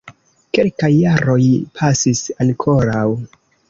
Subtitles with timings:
[0.57, 1.39] Kelkaj jaroj
[1.79, 3.09] pasis ankoraŭ.